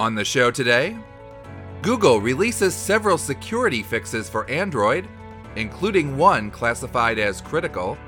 On 0.00 0.14
the 0.14 0.24
show 0.24 0.50
today, 0.50 0.96
Google 1.82 2.22
releases 2.22 2.74
several 2.74 3.18
security 3.18 3.82
fixes 3.82 4.30
for 4.30 4.48
Android, 4.48 5.06
including 5.56 6.16
one 6.16 6.50
classified 6.50 7.18
as 7.18 7.42
critical. 7.42 7.98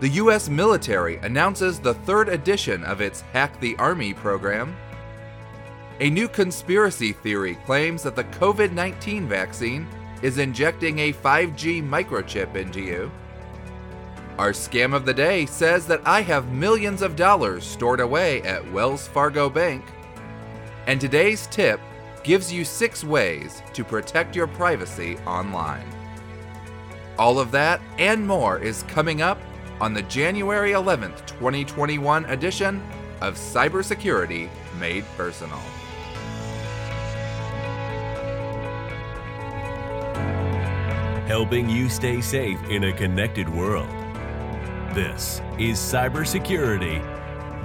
The 0.00 0.08
US 0.08 0.48
military 0.48 1.18
announces 1.18 1.78
the 1.78 1.92
third 1.92 2.30
edition 2.30 2.84
of 2.84 3.02
its 3.02 3.20
Hack 3.20 3.60
the 3.60 3.76
Army 3.76 4.14
program. 4.14 4.74
A 6.00 6.08
new 6.08 6.26
conspiracy 6.26 7.12
theory 7.12 7.56
claims 7.66 8.02
that 8.04 8.16
the 8.16 8.24
COVID 8.24 8.72
19 8.72 9.28
vaccine 9.28 9.86
is 10.22 10.38
injecting 10.38 11.00
a 11.00 11.12
5G 11.12 11.86
microchip 11.86 12.56
into 12.56 12.80
you. 12.80 13.12
Our 14.38 14.52
scam 14.52 14.94
of 14.94 15.04
the 15.04 15.12
day 15.12 15.44
says 15.44 15.86
that 15.88 16.00
I 16.06 16.22
have 16.22 16.50
millions 16.50 17.02
of 17.02 17.14
dollars 17.14 17.62
stored 17.62 18.00
away 18.00 18.40
at 18.40 18.72
Wells 18.72 19.06
Fargo 19.06 19.50
Bank. 19.50 19.84
And 20.86 21.00
today's 21.00 21.46
tip 21.48 21.80
gives 22.22 22.52
you 22.52 22.64
six 22.64 23.04
ways 23.04 23.62
to 23.72 23.84
protect 23.84 24.36
your 24.36 24.46
privacy 24.46 25.16
online. 25.26 25.86
All 27.18 27.38
of 27.38 27.50
that 27.52 27.80
and 27.98 28.26
more 28.26 28.58
is 28.58 28.82
coming 28.84 29.22
up 29.22 29.38
on 29.80 29.94
the 29.94 30.02
January 30.02 30.72
11th, 30.72 31.26
2021 31.26 32.24
edition 32.26 32.82
of 33.20 33.34
Cybersecurity 33.34 34.48
Made 34.78 35.04
Personal. 35.16 35.60
helping 41.32 41.66
you 41.66 41.88
stay 41.88 42.20
safe 42.20 42.62
in 42.64 42.84
a 42.84 42.92
connected 42.92 43.48
world. 43.48 43.88
This 44.94 45.40
is 45.58 45.78
Cybersecurity 45.78 47.00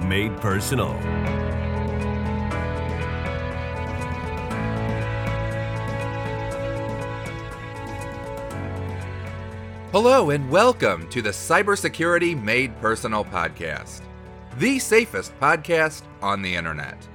Made 0.08 0.34
Personal. 0.38 1.47
Hello, 9.90 10.28
and 10.28 10.50
welcome 10.50 11.08
to 11.08 11.22
the 11.22 11.30
Cybersecurity 11.30 12.38
Made 12.42 12.78
Personal 12.78 13.24
podcast, 13.24 14.02
the 14.58 14.78
safest 14.78 15.32
podcast 15.40 16.02
on 16.20 16.42
the 16.42 16.54
internet. 16.54 17.08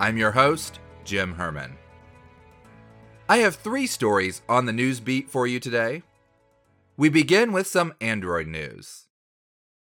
I'm 0.00 0.16
your 0.16 0.32
host, 0.32 0.80
Jim 1.04 1.32
Herman. 1.32 1.76
I 3.28 3.36
have 3.36 3.54
three 3.54 3.86
stories 3.86 4.42
on 4.48 4.66
the 4.66 4.72
news 4.72 4.98
beat 4.98 5.30
for 5.30 5.46
you 5.46 5.60
today. 5.60 6.02
We 6.96 7.08
begin 7.08 7.52
with 7.52 7.68
some 7.68 7.94
Android 8.00 8.48
news. 8.48 9.06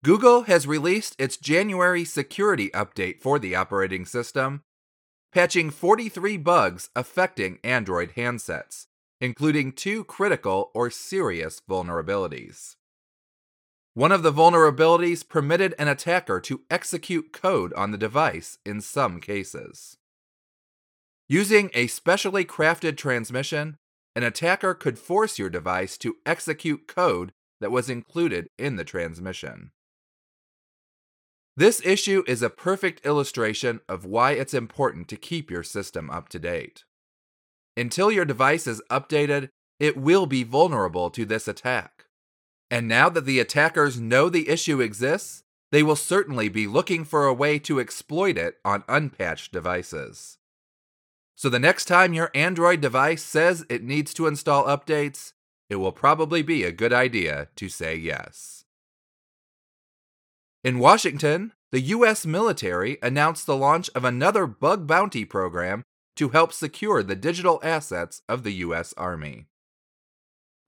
Google 0.04 0.44
has 0.44 0.68
released 0.68 1.16
its 1.18 1.36
January 1.36 2.06
security 2.06 2.70
update 2.76 3.22
for 3.22 3.40
the 3.40 3.56
operating 3.56 4.06
system, 4.06 4.62
patching 5.32 5.72
43 5.72 6.38
bugs 6.38 6.92
affecting 6.96 7.58
Android 7.64 8.12
handsets, 8.16 8.86
including 9.24 9.72
two 9.72 10.04
critical 10.04 10.70
or 10.74 10.90
serious 10.90 11.62
vulnerabilities. 11.70 12.76
One 13.94 14.12
of 14.12 14.22
the 14.22 14.34
vulnerabilities 14.34 15.26
permitted 15.26 15.74
an 15.80 15.88
attacker 15.88 16.42
to 16.42 16.64
execute 16.70 17.32
code 17.32 17.74
on 17.76 17.92
the 17.92 17.98
device 17.98 18.58
in 18.66 18.82
some 18.82 19.22
cases. 19.22 19.96
Using 21.30 21.70
a 21.74 21.88
specially 21.88 22.44
crafted 22.44 22.98
transmission, 22.98 23.78
an 24.14 24.24
attacker 24.24 24.74
could 24.74 25.00
force 25.00 25.40
your 25.40 25.50
device 25.50 25.98
to 26.00 26.18
execute 26.26 26.86
code 26.86 27.32
that 27.62 27.72
was 27.72 27.90
included 27.90 28.50
in 28.58 28.76
the 28.76 28.84
transmission. 28.84 29.72
This 31.56 31.82
issue 31.86 32.26
is 32.28 32.42
a 32.42 32.50
perfect 32.50 33.06
illustration 33.06 33.80
of 33.88 34.04
why 34.04 34.34
it's 34.34 34.54
important 34.54 35.08
to 35.08 35.16
keep 35.16 35.50
your 35.50 35.64
system 35.64 36.10
up 36.10 36.28
to 36.30 36.40
date. 36.40 36.84
Until 37.76 38.12
your 38.12 38.26
device 38.26 38.68
is 38.68 38.82
updated, 38.90 39.50
it 39.80 39.98
will 39.98 40.26
be 40.26 40.44
vulnerable 40.44 41.10
to 41.10 41.26
this 41.26 41.48
attack. 41.48 42.06
And 42.70 42.88
now 42.88 43.10
that 43.10 43.26
the 43.26 43.40
attackers 43.40 44.00
know 44.00 44.30
the 44.30 44.50
issue 44.50 44.82
exists, 44.82 45.44
they 45.72 45.84
will 45.84 45.96
certainly 45.96 46.50
be 46.50 46.68
looking 46.68 47.04
for 47.04 47.26
a 47.26 47.34
way 47.34 47.58
to 47.60 47.80
exploit 47.80 48.38
it 48.38 48.58
on 48.64 48.84
unpatched 48.88 49.52
devices. 49.52 50.38
So 51.36 51.50
the 51.50 51.60
next 51.60 51.86
time 51.86 52.14
your 52.14 52.30
Android 52.36 52.80
device 52.80 53.24
says 53.24 53.66
it 53.70 53.84
needs 53.84 54.14
to 54.14 54.28
install 54.28 54.66
updates, 54.66 55.34
it 55.70 55.78
will 55.78 55.92
probably 55.92 56.44
be 56.44 56.64
a 56.64 56.72
good 56.72 56.94
idea 56.94 57.48
to 57.56 57.70
say 57.70 57.96
yes. 57.96 58.66
In 60.64 60.80
Washington, 60.80 61.54
the 61.72 61.82
U.S. 61.82 62.26
military 62.26 62.98
announced 63.02 63.48
the 63.48 63.58
launch 63.58 63.90
of 63.96 64.06
another 64.06 64.46
bug 64.46 64.86
bounty 64.86 65.26
program 65.26 65.84
to 66.16 66.30
help 66.30 66.54
secure 66.54 67.04
the 67.04 67.16
digital 67.16 67.60
assets 67.64 68.22
of 68.28 68.44
the 68.44 68.54
U.S. 68.54 68.94
Army. 68.98 69.48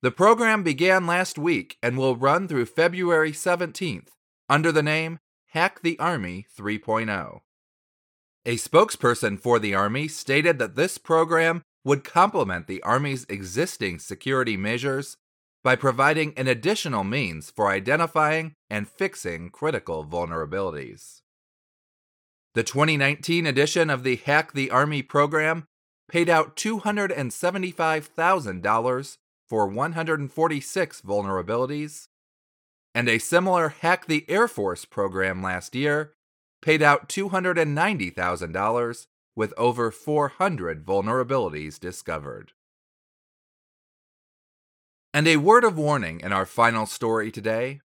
The 0.01 0.11
program 0.11 0.63
began 0.63 1.07
last 1.07 1.37
week 1.37 1.77
and 1.81 1.97
will 1.97 2.15
run 2.15 2.47
through 2.47 2.65
February 2.67 3.31
17th 3.31 4.09
under 4.49 4.71
the 4.71 4.83
name 4.83 5.19
Hack 5.47 5.81
the 5.81 5.97
Army 5.99 6.45
3.0. 6.57 7.39
A 8.45 8.55
spokesperson 8.57 9.39
for 9.39 9.57
the 9.57 9.73
Army 9.73 10.07
stated 10.07 10.59
that 10.59 10.75
this 10.75 10.97
program 10.97 11.63
would 11.83 12.03
complement 12.03 12.67
the 12.67 12.83
Army's 12.83 13.25
existing 13.29 13.99
security 13.99 14.57
measures 14.57 15.17
by 15.63 15.75
providing 15.75 16.33
an 16.37 16.47
additional 16.47 17.03
means 17.03 17.49
for 17.49 17.69
identifying 17.69 18.53
and 18.69 18.87
fixing 18.87 19.49
critical 19.49 20.05
vulnerabilities. 20.05 21.21
The 22.55 22.63
2019 22.63 23.45
edition 23.45 23.89
of 23.89 24.03
the 24.03 24.15
Hack 24.15 24.53
the 24.53 24.71
Army 24.71 25.01
program 25.01 25.65
paid 26.09 26.29
out 26.29 26.55
$275,000 26.55 29.17
for 29.49 29.67
146 29.67 31.01
vulnerabilities, 31.01 32.07
and 32.93 33.09
a 33.09 33.19
similar 33.19 33.75
Hack 33.81 34.05
the 34.05 34.23
Air 34.29 34.47
Force 34.47 34.85
program 34.85 35.43
last 35.43 35.75
year 35.75 36.13
paid 36.61 36.81
out 36.81 37.09
$290,000 37.09 39.07
with 39.35 39.53
over 39.57 39.91
400 39.91 40.85
vulnerabilities 40.85 41.77
discovered. 41.77 42.53
And 45.13 45.27
a 45.27 45.35
word 45.35 45.65
of 45.65 45.77
warning 45.77 46.21
in 46.21 46.31
our 46.31 46.45
final 46.45 46.85
story 46.85 47.31
today. 47.31 47.81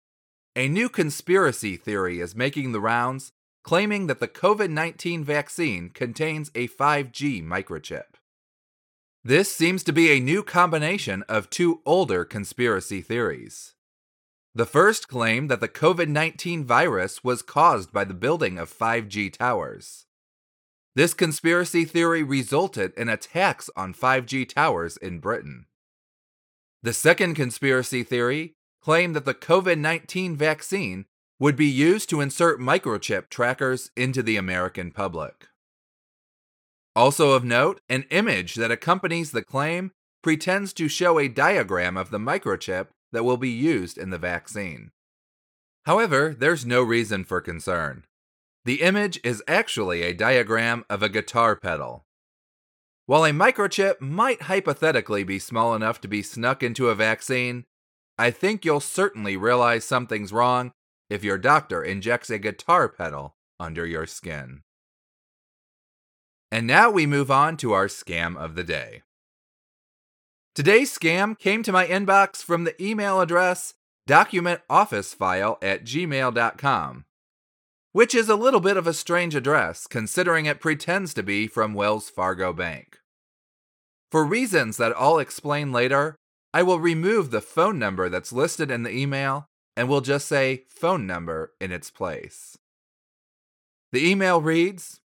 A 0.55 0.67
new 0.67 0.89
conspiracy 0.89 1.75
theory 1.75 2.19
is 2.19 2.35
making 2.35 2.71
the 2.71 2.79
rounds, 2.79 3.31
claiming 3.63 4.07
that 4.07 4.19
the 4.19 4.27
COVID 4.27 4.69
19 4.69 5.23
vaccine 5.23 5.89
contains 5.89 6.49
a 6.55 6.67
5G 6.67 7.43
microchip. 7.43 8.15
This 9.23 9.53
seems 9.53 9.83
to 9.83 9.91
be 9.91 10.11
a 10.11 10.19
new 10.19 10.43
combination 10.43 11.23
of 11.23 11.49
two 11.49 11.81
older 11.85 12.23
conspiracy 12.23 13.01
theories. 13.01 13.75
The 14.55 14.65
first 14.65 15.07
claimed 15.07 15.51
that 15.51 15.59
the 15.59 15.67
COVID 15.67 16.07
19 16.07 16.65
virus 16.65 17.23
was 17.23 17.41
caused 17.41 17.91
by 17.91 18.03
the 18.03 18.13
building 18.13 18.57
of 18.57 18.75
5G 18.75 19.31
towers. 19.31 20.05
This 20.95 21.13
conspiracy 21.13 21.85
theory 21.85 22.23
resulted 22.23 22.93
in 22.95 23.09
attacks 23.09 23.69
on 23.75 23.93
5G 23.93 24.49
towers 24.49 24.97
in 24.97 25.19
Britain. 25.19 25.65
The 26.81 26.93
second 26.93 27.35
conspiracy 27.35 28.03
theory 28.03 28.55
claimed 28.81 29.15
that 29.15 29.25
the 29.25 29.33
COVID 29.33 29.77
19 29.77 30.35
vaccine 30.35 31.05
would 31.39 31.55
be 31.55 31.65
used 31.65 32.09
to 32.09 32.21
insert 32.21 32.59
microchip 32.59 33.29
trackers 33.29 33.91
into 33.95 34.21
the 34.21 34.35
American 34.35 34.91
public. 34.91 35.47
Also 36.95 37.31
of 37.31 37.45
note, 37.45 37.79
an 37.87 38.03
image 38.09 38.55
that 38.55 38.71
accompanies 38.71 39.31
the 39.31 39.41
claim 39.41 39.91
pretends 40.21 40.73
to 40.73 40.89
show 40.89 41.17
a 41.17 41.29
diagram 41.29 41.95
of 41.95 42.11
the 42.11 42.17
microchip 42.17 42.87
that 43.13 43.23
will 43.23 43.37
be 43.37 43.49
used 43.49 43.97
in 43.97 44.09
the 44.09 44.17
vaccine. 44.17 44.91
However, 45.85 46.35
there's 46.37 46.65
no 46.65 46.83
reason 46.83 47.23
for 47.23 47.39
concern. 47.39 48.03
The 48.65 48.81
image 48.81 49.19
is 49.23 49.41
actually 49.47 50.01
a 50.01 50.13
diagram 50.13 50.83
of 50.89 51.01
a 51.01 51.09
guitar 51.09 51.55
pedal. 51.55 52.03
While 53.05 53.25
a 53.25 53.31
microchip 53.31 54.01
might 54.01 54.43
hypothetically 54.43 55.23
be 55.23 55.39
small 55.39 55.73
enough 55.73 56.01
to 56.01 56.07
be 56.07 56.21
snuck 56.21 56.61
into 56.61 56.89
a 56.89 56.95
vaccine, 56.95 57.65
I 58.17 58.29
think 58.29 58.65
you'll 58.65 58.81
certainly 58.81 59.37
realize 59.37 59.85
something's 59.85 60.33
wrong 60.33 60.73
if 61.09 61.23
your 61.23 61.37
doctor 61.37 61.83
injects 61.83 62.29
a 62.29 62.37
guitar 62.37 62.87
pedal 62.87 63.35
under 63.59 63.85
your 63.85 64.05
skin. 64.05 64.61
And 66.51 66.65
now 66.65 66.89
we 66.89 67.05
move 67.05 67.29
on 67.29 67.57
to 67.57 67.73
our 67.73 67.87
scam 67.87 68.35
of 68.35 68.55
the 68.55 68.63
day. 68.63 69.03
Today's 70.55 70.95
scam 70.95 71.37
came 71.37 71.63
to 71.63 71.71
my 71.71 71.85
inbox 71.85 72.43
from 72.43 72.63
the 72.63 72.81
email 72.83 73.21
address 73.21 73.75
documentofficefile 74.07 75.57
at 75.61 75.85
gmail.com, 75.85 77.05
which 77.91 78.15
is 78.15 78.27
a 78.27 78.35
little 78.35 78.59
bit 78.59 78.75
of 78.75 78.87
a 78.87 78.93
strange 78.93 79.35
address 79.35 79.85
considering 79.85 80.47
it 80.47 80.59
pretends 80.59 81.13
to 81.13 81.23
be 81.23 81.47
from 81.47 81.75
Wells 81.75 82.09
Fargo 82.09 82.51
Bank. 82.51 82.97
For 84.11 84.25
reasons 84.25 84.77
that 84.77 84.93
I'll 84.97 85.19
explain 85.19 85.71
later, 85.71 86.15
I 86.51 86.63
will 86.63 86.79
remove 86.79 87.29
the 87.29 87.41
phone 87.41 87.77
number 87.77 88.09
that's 88.09 88.33
listed 88.33 88.71
in 88.71 88.81
the 88.81 88.91
email 88.91 89.45
and 89.75 89.87
we'll 89.89 90.01
just 90.01 90.27
say 90.27 90.65
phone 90.67 91.07
number 91.07 91.53
in 91.59 91.71
its 91.71 91.89
place. 91.89 92.57
The 93.91 94.07
email 94.07 94.41
reads 94.41 94.99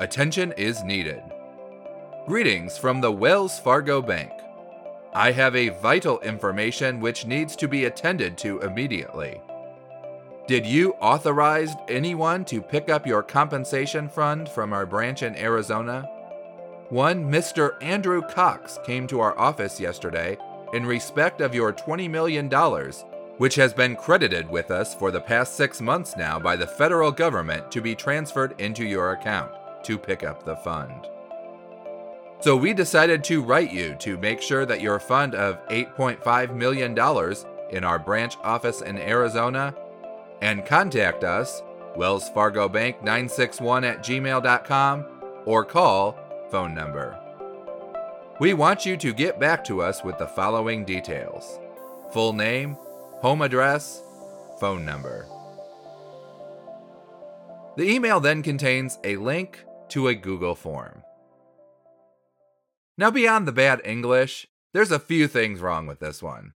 Attention 0.00 0.52
is 0.52 0.82
needed. 0.82 1.22
Greetings 2.26 2.78
from 2.78 3.00
the 3.00 3.12
Wells 3.12 3.60
Fargo 3.60 4.00
Bank. 4.00 4.32
I 5.14 5.30
have 5.30 5.54
a 5.54 5.68
vital 5.80 6.18
information 6.20 6.98
which 6.98 7.26
needs 7.26 7.54
to 7.56 7.68
be 7.68 7.84
attended 7.84 8.36
to 8.38 8.60
immediately. 8.60 9.40
Did 10.48 10.66
you 10.66 10.92
authorize 10.94 11.74
anyone 11.88 12.44
to 12.46 12.60
pick 12.60 12.90
up 12.90 13.06
your 13.06 13.22
compensation 13.22 14.08
fund 14.08 14.48
from 14.48 14.72
our 14.72 14.84
branch 14.84 15.22
in 15.22 15.36
Arizona? 15.36 16.02
One 16.90 17.30
Mr. 17.30 17.82
Andrew 17.82 18.20
Cox 18.20 18.78
came 18.84 19.06
to 19.06 19.20
our 19.20 19.38
office 19.38 19.78
yesterday 19.78 20.36
in 20.72 20.84
respect 20.84 21.40
of 21.40 21.54
your 21.54 21.72
$20 21.72 22.10
million, 22.10 22.48
which 23.38 23.54
has 23.56 23.72
been 23.72 23.96
credited 23.96 24.48
with 24.48 24.70
us 24.70 24.94
for 24.94 25.10
the 25.10 25.20
past 25.20 25.56
six 25.56 25.80
months 25.80 26.16
now 26.16 26.38
by 26.38 26.56
the 26.56 26.66
federal 26.66 27.10
government 27.10 27.70
to 27.72 27.80
be 27.80 27.94
transferred 27.94 28.54
into 28.60 28.84
your 28.84 29.12
account 29.12 29.52
to 29.84 29.98
pick 29.98 30.22
up 30.22 30.44
the 30.44 30.56
fund. 30.56 31.08
So 32.40 32.56
we 32.56 32.74
decided 32.74 33.24
to 33.24 33.42
write 33.42 33.72
you 33.72 33.96
to 34.00 34.18
make 34.18 34.42
sure 34.42 34.66
that 34.66 34.82
your 34.82 35.00
fund 35.00 35.34
of 35.34 35.66
$8.5 35.68 36.54
million 36.54 36.92
in 37.70 37.84
our 37.84 37.98
branch 37.98 38.36
office 38.42 38.82
in 38.82 38.98
Arizona 38.98 39.74
and 40.42 40.66
contact 40.66 41.24
us, 41.24 41.62
Wells 41.96 42.28
Fargo 42.28 42.68
Bank 42.68 43.02
961 43.02 43.84
at 43.84 44.04
gmail.com, 44.04 45.06
or 45.46 45.64
call 45.64 46.18
phone 46.50 46.74
number. 46.74 47.18
We 48.40 48.52
want 48.52 48.84
you 48.84 48.96
to 48.98 49.14
get 49.14 49.40
back 49.40 49.64
to 49.64 49.80
us 49.80 50.04
with 50.04 50.18
the 50.18 50.26
following 50.26 50.84
details 50.84 51.60
full 52.12 52.32
name, 52.32 52.76
home 53.24 53.40
address, 53.40 54.02
phone 54.60 54.84
number. 54.84 55.26
The 57.78 57.88
email 57.88 58.20
then 58.20 58.42
contains 58.42 58.98
a 59.02 59.16
link 59.16 59.64
to 59.88 60.08
a 60.08 60.14
Google 60.14 60.54
form. 60.54 61.02
Now, 62.98 63.10
beyond 63.10 63.48
the 63.48 63.52
bad 63.52 63.80
English, 63.82 64.46
there's 64.74 64.90
a 64.90 64.98
few 64.98 65.26
things 65.26 65.60
wrong 65.60 65.86
with 65.86 66.00
this 66.00 66.22
one. 66.22 66.52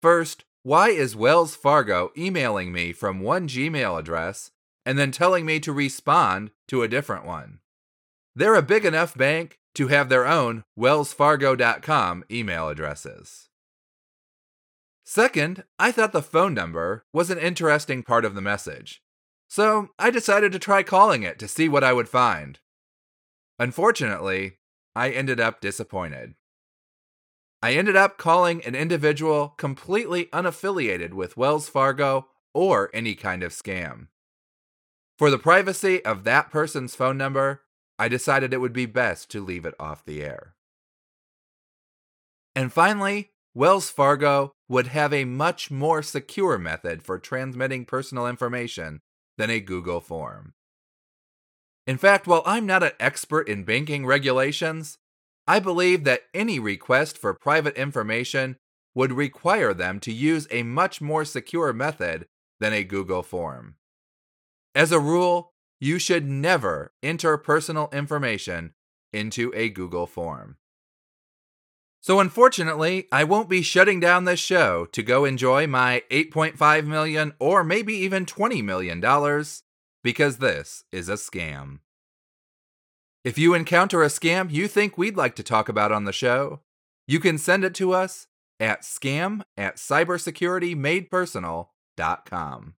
First, 0.00 0.44
why 0.62 0.90
is 0.90 1.16
Wells 1.16 1.56
Fargo 1.56 2.12
emailing 2.16 2.70
me 2.70 2.92
from 2.92 3.18
one 3.18 3.48
Gmail 3.48 3.98
address 3.98 4.52
and 4.86 4.96
then 4.96 5.10
telling 5.10 5.44
me 5.44 5.58
to 5.58 5.72
respond 5.72 6.52
to 6.68 6.84
a 6.84 6.88
different 6.88 7.26
one? 7.26 7.58
They're 8.36 8.54
a 8.54 8.62
big 8.62 8.84
enough 8.84 9.18
bank 9.18 9.58
to 9.74 9.88
have 9.88 10.08
their 10.08 10.28
own 10.28 10.62
wellsfargo.com 10.78 12.22
email 12.30 12.68
addresses. 12.68 13.49
Second, 15.10 15.64
I 15.76 15.90
thought 15.90 16.12
the 16.12 16.22
phone 16.22 16.54
number 16.54 17.04
was 17.12 17.30
an 17.30 17.38
interesting 17.38 18.04
part 18.04 18.24
of 18.24 18.36
the 18.36 18.40
message, 18.40 19.02
so 19.48 19.88
I 19.98 20.08
decided 20.08 20.52
to 20.52 20.60
try 20.60 20.84
calling 20.84 21.24
it 21.24 21.36
to 21.40 21.48
see 21.48 21.68
what 21.68 21.82
I 21.82 21.92
would 21.92 22.08
find. 22.08 22.60
Unfortunately, 23.58 24.58
I 24.94 25.10
ended 25.10 25.40
up 25.40 25.60
disappointed. 25.60 26.34
I 27.60 27.72
ended 27.72 27.96
up 27.96 28.18
calling 28.18 28.64
an 28.64 28.76
individual 28.76 29.48
completely 29.58 30.26
unaffiliated 30.26 31.12
with 31.12 31.36
Wells 31.36 31.68
Fargo 31.68 32.28
or 32.54 32.88
any 32.94 33.16
kind 33.16 33.42
of 33.42 33.50
scam. 33.50 34.06
For 35.18 35.28
the 35.28 35.38
privacy 35.40 36.04
of 36.04 36.22
that 36.22 36.52
person's 36.52 36.94
phone 36.94 37.18
number, 37.18 37.62
I 37.98 38.06
decided 38.06 38.54
it 38.54 38.60
would 38.60 38.72
be 38.72 38.86
best 38.86 39.28
to 39.32 39.44
leave 39.44 39.64
it 39.64 39.74
off 39.80 40.04
the 40.04 40.22
air. 40.22 40.54
And 42.54 42.72
finally, 42.72 43.32
Wells 43.54 43.90
Fargo 43.90 44.54
would 44.70 44.86
have 44.86 45.12
a 45.12 45.24
much 45.24 45.68
more 45.68 46.00
secure 46.00 46.56
method 46.56 47.02
for 47.02 47.18
transmitting 47.18 47.84
personal 47.84 48.28
information 48.28 49.00
than 49.36 49.50
a 49.50 49.58
Google 49.58 50.00
form. 50.00 50.54
In 51.88 51.98
fact, 51.98 52.28
while 52.28 52.44
I'm 52.46 52.66
not 52.66 52.84
an 52.84 52.92
expert 53.00 53.48
in 53.48 53.64
banking 53.64 54.06
regulations, 54.06 54.96
I 55.44 55.58
believe 55.58 56.04
that 56.04 56.22
any 56.32 56.60
request 56.60 57.18
for 57.18 57.34
private 57.34 57.76
information 57.76 58.58
would 58.94 59.10
require 59.10 59.74
them 59.74 59.98
to 60.00 60.12
use 60.12 60.46
a 60.52 60.62
much 60.62 61.00
more 61.00 61.24
secure 61.24 61.72
method 61.72 62.26
than 62.60 62.72
a 62.72 62.84
Google 62.84 63.24
form. 63.24 63.74
As 64.72 64.92
a 64.92 65.00
rule, 65.00 65.50
you 65.80 65.98
should 65.98 66.28
never 66.28 66.92
enter 67.02 67.36
personal 67.36 67.88
information 67.92 68.72
into 69.12 69.50
a 69.56 69.68
Google 69.68 70.06
form. 70.06 70.58
So, 72.02 72.18
unfortunately, 72.18 73.08
I 73.12 73.24
won't 73.24 73.50
be 73.50 73.60
shutting 73.60 74.00
down 74.00 74.24
this 74.24 74.40
show 74.40 74.86
to 74.86 75.02
go 75.02 75.26
enjoy 75.26 75.66
my 75.66 76.02
8.5 76.10 76.86
million 76.86 77.34
or 77.38 77.62
maybe 77.62 77.92
even 77.94 78.24
20 78.24 78.62
million 78.62 79.00
dollars 79.00 79.64
because 80.02 80.38
this 80.38 80.84
is 80.90 81.10
a 81.10 81.14
scam. 81.14 81.80
If 83.22 83.36
you 83.36 83.52
encounter 83.52 84.02
a 84.02 84.06
scam 84.06 84.50
you 84.50 84.66
think 84.66 84.96
we'd 84.96 85.16
like 85.16 85.36
to 85.36 85.42
talk 85.42 85.68
about 85.68 85.92
on 85.92 86.04
the 86.04 86.12
show, 86.12 86.60
you 87.06 87.20
can 87.20 87.36
send 87.36 87.64
it 87.64 87.74
to 87.74 87.92
us 87.92 88.28
at 88.58 88.80
scam 88.80 89.42
at 89.58 89.76
cybersecuritymadepersonal.com. 89.76 92.74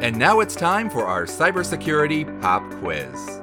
And 0.00 0.16
now 0.16 0.40
it's 0.40 0.56
time 0.56 0.88
for 0.88 1.06
our 1.06 1.26
cybersecurity 1.26 2.40
pop 2.40 2.62
quiz. 2.80 3.40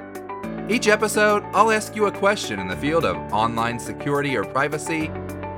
Each 0.70 0.86
episode, 0.86 1.44
I'll 1.54 1.70
ask 1.70 1.96
you 1.96 2.08
a 2.08 2.12
question 2.12 2.60
in 2.60 2.68
the 2.68 2.76
field 2.76 3.06
of 3.06 3.16
online 3.32 3.78
security 3.78 4.36
or 4.36 4.44
privacy, 4.44 5.10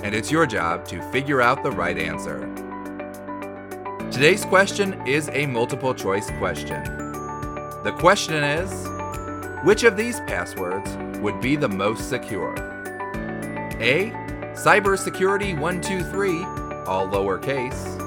and 0.05 0.15
it's 0.15 0.31
your 0.31 0.47
job 0.47 0.85
to 0.85 1.03
figure 1.11 1.41
out 1.41 1.65
the 1.65 1.73
right 1.73 1.99
answer. 1.99 2.39
Today's 4.12 4.45
question 4.45 5.05
is 5.09 5.29
a 5.33 5.47
multiple 5.47 5.97
choice 5.97 6.31
question. 6.39 6.85
The 7.83 7.93
question 7.99 8.45
is 8.45 8.71
Which 9.65 9.83
of 9.83 9.97
these 9.97 10.21
passwords 10.21 10.97
would 11.19 11.41
be 11.41 11.56
the 11.56 11.69
most 11.69 12.09
secure? 12.09 12.55
A. 13.81 14.13
Cybersecurity123, 14.55 16.87
all 16.87 17.09
lowercase. 17.09 17.99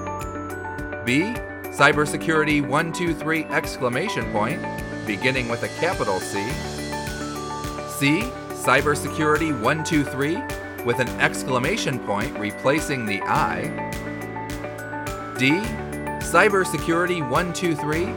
B. 1.05 1.33
Cybersecurity123 1.69 3.51
exclamation 3.51 4.31
point, 4.31 4.61
beginning 5.05 5.49
with 5.49 5.63
a 5.63 5.69
capital 5.79 6.21
C. 6.21 6.47
C. 8.03 8.19
Cybersecurity123 8.65 10.83
with 10.83 10.99
an 10.99 11.07
exclamation 11.21 11.97
point 11.99 12.37
replacing 12.37 13.05
the 13.05 13.21
I. 13.21 13.61
D. 15.39 15.51
Cybersecurity 16.19 17.21
123 17.21 18.07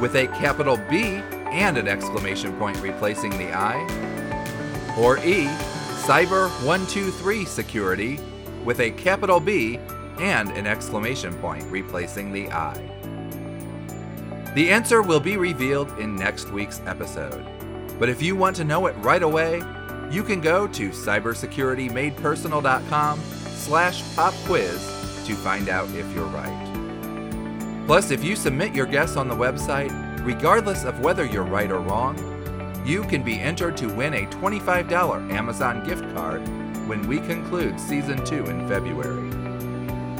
with 0.00 0.14
a 0.14 0.28
capital 0.28 0.76
B 0.88 1.20
and 1.50 1.76
an 1.76 1.88
exclamation 1.88 2.56
point 2.56 2.80
replacing 2.80 3.32
the 3.32 3.52
I. 3.52 3.78
Or 4.96 5.18
E. 5.18 5.46
Cyber 6.06 6.48
123 6.64 7.44
Security 7.44 8.20
with 8.64 8.78
a 8.78 8.92
capital 8.92 9.40
B 9.40 9.80
and 10.20 10.50
an 10.50 10.68
exclamation 10.68 11.34
point 11.38 11.64
replacing 11.64 12.30
the 12.30 12.48
I. 12.52 12.74
The 14.54 14.70
answer 14.70 15.02
will 15.02 15.18
be 15.18 15.36
revealed 15.36 15.98
in 15.98 16.14
next 16.14 16.52
week's 16.52 16.80
episode. 16.86 17.44
But 18.02 18.08
if 18.08 18.20
you 18.20 18.34
want 18.34 18.56
to 18.56 18.64
know 18.64 18.86
it 18.86 18.96
right 18.96 19.22
away, 19.22 19.62
you 20.10 20.24
can 20.24 20.40
go 20.40 20.66
to 20.66 20.88
cybersecuritymadepersonal.com 20.88 23.20
slash 23.20 24.16
pop 24.16 24.34
quiz 24.44 25.24
to 25.24 25.36
find 25.36 25.68
out 25.68 25.88
if 25.90 26.12
you're 26.12 26.26
right. 26.26 27.84
Plus, 27.86 28.10
if 28.10 28.24
you 28.24 28.34
submit 28.34 28.74
your 28.74 28.86
guess 28.86 29.14
on 29.14 29.28
the 29.28 29.36
website, 29.36 29.92
regardless 30.26 30.82
of 30.82 30.98
whether 30.98 31.24
you're 31.24 31.44
right 31.44 31.70
or 31.70 31.78
wrong, 31.78 32.18
you 32.84 33.04
can 33.04 33.22
be 33.22 33.38
entered 33.38 33.76
to 33.76 33.86
win 33.86 34.14
a 34.14 34.26
$25 34.26 35.30
Amazon 35.30 35.86
gift 35.86 36.02
card 36.12 36.42
when 36.88 37.06
we 37.06 37.20
conclude 37.20 37.78
season 37.78 38.24
2 38.24 38.46
in 38.46 38.68
February. 38.68 39.30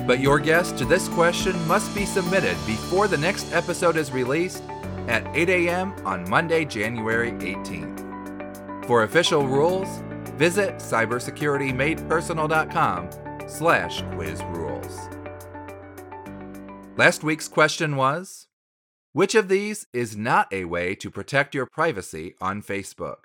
But 0.06 0.20
your 0.20 0.38
guess 0.38 0.70
to 0.70 0.84
this 0.84 1.08
question 1.08 1.60
must 1.66 1.92
be 1.96 2.06
submitted 2.06 2.56
before 2.64 3.08
the 3.08 3.18
next 3.18 3.52
episode 3.52 3.96
is 3.96 4.12
released 4.12 4.62
at 5.09 5.26
8 5.37 5.49
a.m. 5.49 5.94
on 6.04 6.28
Monday, 6.28 6.64
January 6.64 7.30
18th. 7.32 8.87
For 8.87 9.04
official 9.04 9.47
rules, 9.47 10.02
visit 10.37 10.75
cybersecuritymadepersonal.com 10.76 13.09
slash 13.49 14.02
quiz 14.12 14.42
rules. 14.44 15.09
Last 16.97 17.25
week's 17.25 17.49
question 17.49 17.97
was 17.97 18.47
Which 19.12 19.35
of 19.35 19.49
these 19.49 19.87
is 19.92 20.16
not 20.16 20.47
a 20.52 20.66
way 20.66 20.94
to 20.97 21.11
protect 21.11 21.54
your 21.54 21.66
privacy 21.66 22.35
on 22.40 22.62
Facebook? 22.62 23.25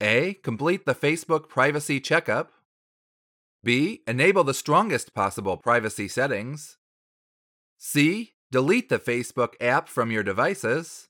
A. 0.00 0.34
Complete 0.42 0.86
the 0.86 0.94
Facebook 0.94 1.48
privacy 1.48 2.00
checkup. 2.00 2.52
B. 3.64 4.02
Enable 4.06 4.44
the 4.44 4.54
strongest 4.54 5.14
possible 5.14 5.56
privacy 5.56 6.06
settings. 6.06 6.76
C. 7.78 8.34
Delete 8.50 8.88
the 8.88 8.98
Facebook 8.98 9.54
app 9.60 9.88
from 9.88 10.10
your 10.10 10.22
devices. 10.22 11.08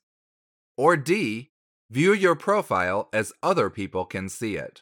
Or 0.77 0.97
D. 0.97 1.51
View 1.89 2.13
your 2.13 2.35
profile 2.35 3.09
as 3.13 3.33
other 3.41 3.69
people 3.69 4.05
can 4.05 4.27
see 4.27 4.55
it. 4.55 4.81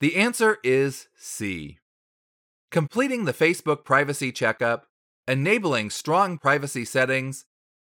The 0.00 0.16
answer 0.16 0.58
is 0.62 1.08
C. 1.16 1.78
Completing 2.70 3.24
the 3.24 3.32
Facebook 3.32 3.84
privacy 3.84 4.30
checkup 4.30 4.86
enabling 5.26 5.90
strong 5.90 6.38
privacy 6.38 6.84
settings, 6.84 7.44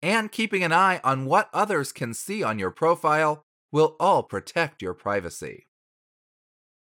and 0.03 0.33
keeping 0.33 0.65
an 0.65 0.73
eye 0.73 1.01
on 1.05 1.27
what 1.27 1.51
others 1.53 1.93
can 1.93 2.15
see 2.15 2.43
on 2.43 2.59
your 2.59 2.71
profile 2.71 3.45
will 3.71 3.97
all 4.01 4.23
protect 4.23 4.83
your 4.83 4.95
privacy. 4.95 5.69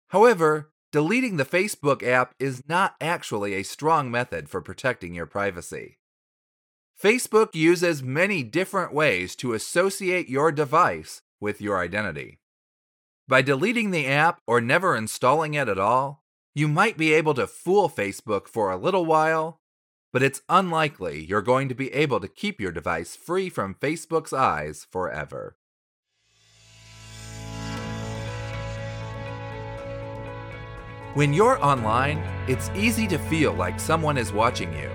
However, 0.08 0.72
deleting 0.92 1.38
the 1.38 1.46
Facebook 1.46 2.04
app 2.04 2.34
is 2.40 2.64
not 2.68 2.96
actually 3.00 3.54
a 3.54 3.64
strong 3.64 4.10
method 4.10 4.50
for 4.50 4.62
protecting 4.62 5.14
your 5.14 5.26
privacy. 5.26 6.00
Facebook 7.02 7.54
uses 7.54 8.04
many 8.04 8.44
different 8.44 8.94
ways 8.94 9.36
to 9.38 9.54
associate 9.54 10.28
your 10.28 10.52
device 10.52 11.22
with 11.40 11.62
your 11.62 11.80
identity. 11.80 12.40
By 13.28 13.42
deleting 13.42 13.92
the 13.92 14.08
app 14.08 14.42
or 14.48 14.60
never 14.60 14.96
installing 14.98 15.54
it 15.54 15.70
at 15.70 15.78
all, 15.78 16.24
you 16.56 16.68
might 16.68 16.98
be 16.98 17.14
able 17.14 17.36
to 17.36 17.48
fool 17.48 17.88
Facebook 17.88 18.48
for 18.48 18.72
a 18.72 18.78
little 18.78 19.06
while, 19.06 19.62
but 20.12 20.24
it's 20.24 20.42
unlikely 20.50 21.24
you're 21.24 21.44
going 21.44 21.70
to 21.70 21.76
be 21.76 21.94
able 21.94 22.20
to 22.20 22.28
keep 22.28 22.60
your 22.60 22.72
device 22.72 23.16
free 23.16 23.48
from 23.48 23.76
Facebook's 23.76 24.34
eyes 24.34 24.88
forever. 24.92 25.56
When 31.16 31.34
you're 31.34 31.64
online, 31.66 32.20
it's 32.48 32.70
easy 32.76 33.08
to 33.08 33.18
feel 33.18 33.54
like 33.54 33.80
someone 33.80 34.16
is 34.16 34.32
watching 34.32 34.72
you. 34.74 34.90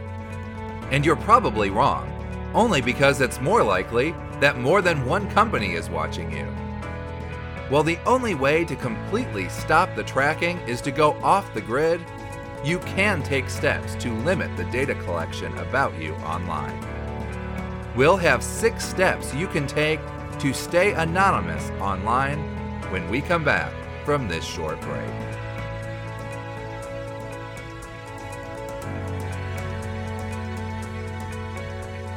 And 0.92 1.04
you're 1.04 1.16
probably 1.16 1.70
wrong, 1.70 2.08
only 2.54 2.80
because 2.80 3.20
it's 3.20 3.40
more 3.40 3.64
likely 3.64 4.14
that 4.38 4.56
more 4.56 4.80
than 4.80 5.06
one 5.06 5.28
company 5.30 5.72
is 5.72 5.90
watching 5.90 6.30
you. 6.30 6.44
While 7.68 7.82
the 7.82 7.98
only 8.06 8.36
way 8.36 8.64
to 8.64 8.76
completely 8.76 9.48
stop 9.48 9.96
the 9.96 10.04
tracking 10.04 10.60
is 10.68 10.80
to 10.82 10.92
go 10.92 11.14
off 11.14 11.52
the 11.52 11.60
grid, 11.60 12.00
you 12.62 12.78
can 12.80 13.20
take 13.24 13.50
steps 13.50 13.96
to 13.96 14.14
limit 14.20 14.56
the 14.56 14.64
data 14.66 14.94
collection 14.94 15.56
about 15.58 16.00
you 16.00 16.14
online. 16.16 16.78
We'll 17.96 18.18
have 18.18 18.44
six 18.44 18.84
steps 18.84 19.34
you 19.34 19.48
can 19.48 19.66
take 19.66 19.98
to 20.38 20.52
stay 20.52 20.92
anonymous 20.92 21.70
online 21.80 22.38
when 22.92 23.10
we 23.10 23.20
come 23.20 23.42
back 23.42 23.72
from 24.04 24.28
this 24.28 24.44
short 24.44 24.80
break. 24.82 25.33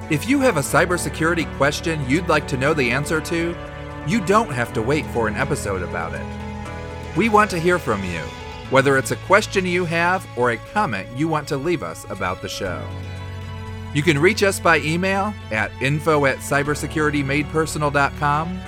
If 0.09 0.29
you 0.29 0.39
have 0.39 0.55
a 0.55 0.61
cybersecurity 0.61 1.53
question 1.57 2.09
you'd 2.09 2.29
like 2.29 2.47
to 2.47 2.55
know 2.55 2.73
the 2.73 2.91
answer 2.91 3.19
to, 3.19 3.53
you 4.07 4.25
don't 4.25 4.53
have 4.53 4.71
to 4.71 4.81
wait 4.81 5.05
for 5.07 5.27
an 5.27 5.35
episode 5.35 5.81
about 5.81 6.13
it. 6.13 6.25
We 7.17 7.27
want 7.27 7.51
to 7.51 7.59
hear 7.59 7.77
from 7.77 8.01
you, 8.05 8.21
whether 8.69 8.97
it's 8.97 9.11
a 9.11 9.17
question 9.17 9.65
you 9.65 9.83
have 9.83 10.25
or 10.37 10.51
a 10.51 10.57
comment 10.71 11.09
you 11.17 11.27
want 11.27 11.45
to 11.49 11.57
leave 11.57 11.83
us 11.83 12.05
about 12.09 12.41
the 12.41 12.47
show. 12.47 12.81
You 13.93 14.01
can 14.01 14.17
reach 14.17 14.43
us 14.43 14.61
by 14.61 14.79
email 14.79 15.33
at 15.51 15.73
info 15.81 16.25
at 16.25 16.37
cybersecuritymadepersonal.com 16.37 18.61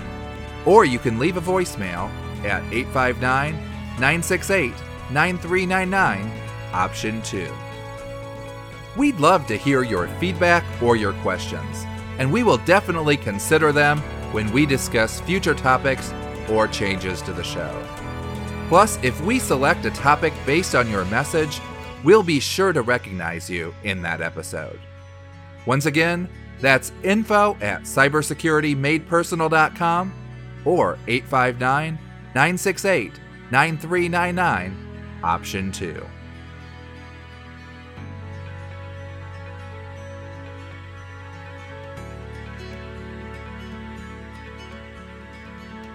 or 0.65 0.84
you 0.84 1.00
can 1.00 1.19
leave 1.19 1.38
a 1.38 1.41
voicemail 1.41 2.10
at 2.43 2.63
859 2.74 3.53
968 3.53 4.74
9399, 5.10 6.31
option 6.74 7.22
2. 7.22 7.48
We'd 9.00 9.20
love 9.22 9.48
to 9.48 9.56
hear 9.56 9.84
your 9.84 10.10
feedback 10.20 10.65
or 10.82 10.98
your 10.98 11.13
questions, 11.13 11.86
and 12.18 12.29
we 12.29 12.44
will 12.44 12.58
definitely 12.58 13.15
consider 13.15 13.72
them 13.72 14.00
when 14.34 14.51
we 14.51 14.65
discuss 14.65 15.22
future 15.22 15.56
topics 15.56 16.13
or 16.50 16.68
changes 16.68 17.22
to 17.22 17.32
the 17.32 17.41
show. 17.41 17.82
Plus, 18.68 19.00
if 19.01 19.22
we 19.22 19.39
select 19.39 19.86
a 19.86 19.91
topic 19.91 20.34
based 20.46 20.75
on 20.75 20.91
your 20.91 21.06
message, 21.06 21.62
we'll 22.03 22.24
be 22.24 22.41
sure 22.41 22.74
to 22.74 22.82
recognize 22.82 23.50
you 23.50 23.74
in 23.86 24.01
that 24.01 24.20
episode. 24.20 24.82
Once 25.65 25.86
again, 25.86 26.27
that's 26.60 26.91
info 27.01 27.56
at 27.62 27.84
cybersecuritymadepersonal.com 27.84 30.13
or 30.65 31.00
859 31.08 31.98
968 32.36 33.13
9399, 33.50 35.20
option 35.24 35.72
2. 35.72 36.06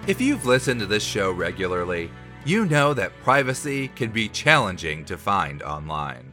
If 0.07 0.21
you've 0.21 0.45
listened 0.45 0.79
to 0.81 0.85
this 0.85 1.03
show 1.03 1.31
regularly, 1.31 2.11
you 2.45 2.67
know 2.67 2.93
that 2.93 3.19
privacy 3.23 3.87
can 3.87 4.11
be 4.11 4.29
challenging 4.29 5.03
to 5.05 5.17
find 5.17 5.63
online. 5.63 6.31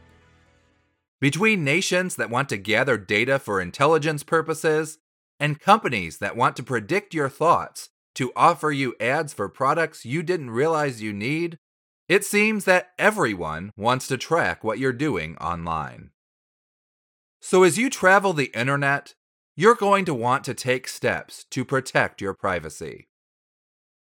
Between 1.19 1.63
nations 1.63 2.15
that 2.17 2.29
want 2.29 2.49
to 2.49 2.57
gather 2.57 2.99
data 2.99 3.39
for 3.39 3.59
intelligence 3.59 4.21
purposes 4.21 4.99
and 5.39 5.59
companies 5.59 6.19
that 6.19 6.35
want 6.35 6.55
to 6.57 6.63
predict 6.63 7.15
your 7.15 7.29
thoughts 7.29 7.89
to 8.13 8.31
offer 8.35 8.69
you 8.69 8.93
ads 8.99 9.33
for 9.33 9.49
products 9.49 10.05
you 10.05 10.21
didn't 10.21 10.51
realize 10.51 11.01
you 11.01 11.11
need, 11.11 11.57
it 12.07 12.23
seems 12.23 12.65
that 12.65 12.91
everyone 12.99 13.71
wants 13.75 14.05
to 14.05 14.17
track 14.17 14.63
what 14.63 14.77
you're 14.77 14.93
doing 14.93 15.35
online. 15.37 16.11
So, 17.41 17.63
as 17.63 17.79
you 17.79 17.89
travel 17.89 18.33
the 18.33 18.51
internet, 18.53 19.15
you're 19.55 19.73
going 19.73 20.05
to 20.05 20.13
want 20.13 20.43
to 20.43 20.53
take 20.53 20.87
steps 20.87 21.43
to 21.49 21.65
protect 21.65 22.21
your 22.21 22.35
privacy. 22.35 23.07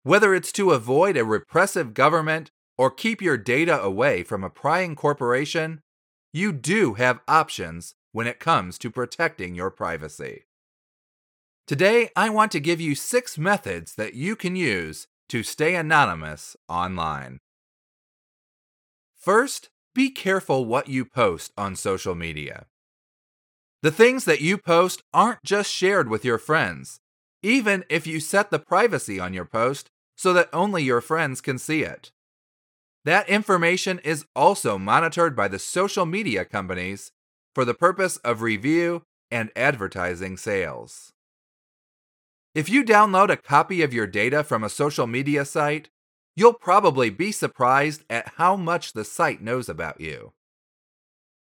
Whether 0.06 0.36
it's 0.36 0.52
to 0.52 0.70
avoid 0.70 1.18
a 1.18 1.26
repressive 1.26 1.96
government 1.96 2.52
or 2.78 2.92
keep 2.92 3.24
your 3.24 3.38
data 3.38 3.82
away 3.82 4.22
from 4.22 4.44
a 4.44 4.52
prying 4.52 4.96
corporation, 4.96 5.82
you 6.32 6.52
do 6.52 6.94
have 6.94 7.22
options 7.28 7.96
when 8.12 8.28
it 8.28 8.40
comes 8.40 8.78
to 8.78 8.92
protecting 8.92 9.56
your 9.56 9.72
privacy. 9.72 10.46
Today, 11.66 12.12
I 12.16 12.30
want 12.30 12.52
to 12.52 12.60
give 12.60 12.80
you 12.80 12.94
six 12.94 13.40
methods 13.40 13.96
that 13.96 14.14
you 14.14 14.36
can 14.36 14.56
use 14.56 15.08
to 15.30 15.42
stay 15.42 15.74
anonymous 15.74 16.56
online. 16.70 17.40
First, 19.18 19.70
be 19.96 20.12
careful 20.12 20.66
what 20.66 20.88
you 20.88 21.06
post 21.06 21.52
on 21.58 21.76
social 21.76 22.14
media. 22.14 22.68
The 23.82 23.90
things 23.90 24.26
that 24.26 24.42
you 24.42 24.60
post 24.60 25.02
aren't 25.16 25.44
just 25.44 25.72
shared 25.72 26.10
with 26.10 26.24
your 26.24 26.38
friends. 26.38 27.00
Even 27.42 27.84
if 27.90 28.06
you 28.06 28.20
set 28.20 28.52
the 28.52 28.60
privacy 28.60 29.20
on 29.20 29.34
your 29.34 29.46
post, 29.46 29.90
so 30.16 30.34
that 30.34 30.50
only 30.54 30.84
your 30.84 31.02
friends 31.02 31.42
can 31.42 31.58
see 31.58 31.84
it. 31.84 32.12
That 33.04 33.30
information 33.30 34.00
is 34.04 34.26
also 34.36 34.78
monitored 34.78 35.36
by 35.36 35.48
the 35.48 35.60
social 35.60 36.06
media 36.06 36.44
companies 36.44 37.12
for 37.54 37.64
the 37.64 37.74
purpose 37.74 38.18
of 38.18 38.42
review 38.42 39.04
and 39.30 39.52
advertising 39.56 40.38
sales. 40.38 41.14
If 42.56 42.70
you 42.70 42.84
download 42.84 43.30
a 43.30 43.38
copy 43.38 43.82
of 43.82 43.94
your 43.94 44.08
data 44.08 44.44
from 44.44 44.64
a 44.64 44.70
social 44.70 45.08
media 45.08 45.46
site, 45.46 45.90
you'll 46.36 46.54
probably 46.54 47.10
be 47.10 47.32
surprised 47.32 48.04
at 48.10 48.34
how 48.38 48.56
much 48.56 48.94
the 48.94 49.04
site 49.04 49.42
knows 49.42 49.70
about 49.70 50.02
you. 50.02 50.34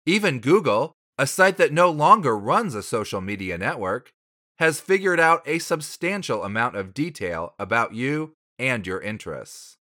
Even 0.06 0.40
Google, 0.40 0.92
a 1.18 1.26
site 1.26 1.56
that 1.56 1.72
no 1.72 1.90
longer 1.90 2.38
runs 2.38 2.74
a 2.74 2.82
social 2.82 3.20
media 3.20 3.58
network, 3.58 4.12
has 4.58 4.80
figured 4.80 5.20
out 5.20 5.42
a 5.46 5.58
substantial 5.58 6.44
amount 6.44 6.76
of 6.76 6.94
detail 6.94 7.54
about 7.58 7.94
you 7.94 8.34
and 8.58 8.86
your 8.86 9.00
interests. 9.00 9.76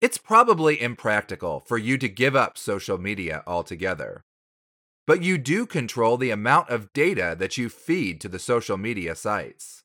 It's 0.00 0.18
probably 0.18 0.80
impractical 0.80 1.64
for 1.66 1.76
you 1.76 1.98
to 1.98 2.08
give 2.08 2.36
up 2.36 2.56
social 2.56 2.98
media 2.98 3.42
altogether. 3.46 4.24
But 5.06 5.22
you 5.22 5.38
do 5.38 5.66
control 5.66 6.16
the 6.16 6.30
amount 6.30 6.68
of 6.68 6.92
data 6.92 7.34
that 7.38 7.56
you 7.56 7.68
feed 7.68 8.20
to 8.20 8.28
the 8.28 8.38
social 8.38 8.76
media 8.76 9.14
sites. 9.14 9.82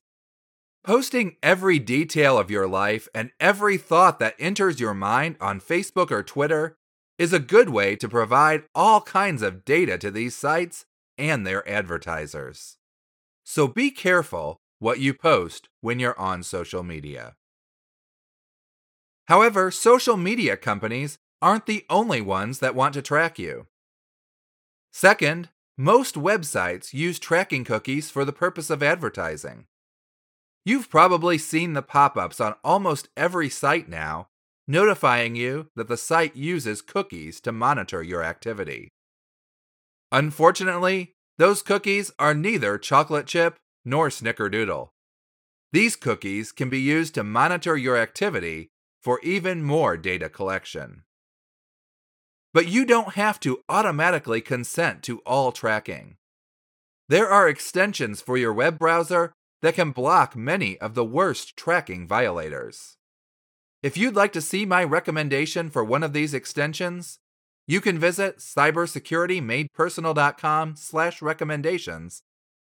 Posting 0.84 1.38
every 1.42 1.80
detail 1.80 2.38
of 2.38 2.52
your 2.52 2.68
life 2.68 3.08
and 3.16 3.32
every 3.40 3.78
thought 3.78 4.20
that 4.20 4.36
enters 4.38 4.82
your 4.82 4.94
mind 4.94 5.38
on 5.40 5.62
Facebook 5.62 6.12
or 6.12 6.24
Twitter 6.24 6.76
is 7.18 7.32
a 7.32 7.40
good 7.40 7.70
way 7.70 7.96
to 7.96 8.10
provide 8.10 8.64
all 8.76 9.00
kinds 9.02 9.42
of 9.42 9.64
data 9.64 9.98
to 9.98 10.12
these 10.12 10.36
sites 10.36 10.86
and 11.18 11.48
their 11.48 11.68
advertisers. 11.70 12.78
So 13.46 13.68
be 13.68 13.92
careful 13.92 14.60
what 14.80 15.00
you 15.00 15.14
post 15.14 15.70
when 15.80 16.00
you're 16.00 16.20
on 16.20 16.44
social 16.44 16.84
media. 16.84 17.36
However, 19.28 19.72
social 19.72 20.18
media 20.18 20.58
companies 20.58 21.18
aren't 21.42 21.66
the 21.66 21.86
only 21.90 22.22
ones 22.22 22.60
that 22.60 22.76
want 22.76 22.94
to 22.94 23.02
track 23.02 23.40
you. 23.40 23.68
Second, 24.92 25.50
most 25.78 26.16
websites 26.16 26.94
use 26.94 27.20
tracking 27.20 27.64
cookies 27.64 28.10
for 28.10 28.26
the 28.26 28.34
purpose 28.34 28.70
of 28.70 28.84
advertising. 28.84 29.66
You've 30.66 30.90
probably 30.90 31.38
seen 31.38 31.74
the 31.74 31.82
pop 31.82 32.16
ups 32.16 32.40
on 32.40 32.56
almost 32.64 33.10
every 33.18 33.50
site 33.50 33.90
now, 33.90 34.28
notifying 34.68 35.36
you 35.36 35.70
that 35.76 35.88
the 35.88 35.98
site 35.98 36.36
uses 36.36 36.82
cookies 36.82 37.42
to 37.42 37.52
monitor 37.52 38.02
your 38.04 38.24
activity. 38.24 38.90
Unfortunately, 40.12 41.16
those 41.38 41.64
cookies 41.64 42.12
are 42.20 42.34
neither 42.34 42.78
chocolate 42.78 43.26
chip 43.26 43.58
nor 43.84 44.10
snickerdoodle. 44.10 44.90
These 45.72 45.96
cookies 45.96 46.52
can 46.52 46.70
be 46.70 46.80
used 46.80 47.16
to 47.16 47.24
monitor 47.24 47.76
your 47.76 47.98
activity 47.98 48.70
for 49.04 49.20
even 49.22 49.64
more 49.64 49.98
data 49.98 50.30
collection. 50.30 51.04
but 52.54 52.68
you 52.68 52.86
don't 52.86 53.16
have 53.16 53.40
to 53.40 53.64
automatically 53.68 54.40
consent 54.40 55.02
to 55.04 55.18
all 55.26 55.52
tracking. 55.52 56.16
There 57.10 57.28
are 57.28 57.50
extensions 57.50 58.22
for 58.22 58.38
your 58.38 58.54
web 58.54 58.78
browser 58.78 59.34
that 59.64 59.74
can 59.74 59.90
block 59.92 60.36
many 60.36 60.78
of 60.80 60.94
the 60.94 61.04
worst 61.04 61.58
tracking 61.58 62.08
violators. 62.08 62.96
If 63.82 63.98
you'd 63.98 64.16
like 64.16 64.32
to 64.34 64.42
see 64.42 64.66
my 64.66 64.84
recommendation 64.84 65.72
for 65.72 65.84
one 65.84 66.04
of 66.04 66.14
these 66.14 66.34
extensions, 66.34 67.18
you 67.68 67.82
can 67.82 67.98
visit 67.98 68.38
cybersecuritymadepersonal.com 68.38 70.76
slash 70.76 71.22
recommendations 71.22 72.22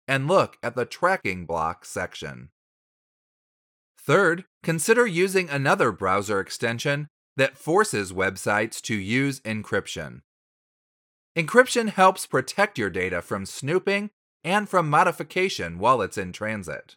and 0.07 0.27
look 0.27 0.57
at 0.61 0.75
the 0.75 0.85
tracking 0.85 1.45
block 1.45 1.85
section. 1.85 2.49
Third, 4.07 4.45
consider 4.63 5.05
using 5.05 5.49
another 5.49 5.91
browser 5.91 6.39
extension 6.39 7.09
that 7.35 7.57
forces 7.57 8.13
websites 8.13 8.81
to 8.83 8.95
use 8.95 9.41
encryption. 9.41 10.21
Encryption 11.35 11.89
helps 11.89 12.25
protect 12.25 12.77
your 12.77 12.89
data 12.89 13.21
from 13.21 13.45
snooping 13.45 14.11
and 14.45 14.69
from 14.69 14.89
modification 14.89 15.77
while 15.77 16.01
it's 16.01 16.17
in 16.17 16.31
transit. 16.31 16.95